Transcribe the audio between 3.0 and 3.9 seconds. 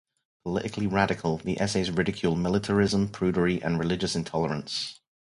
prudery, and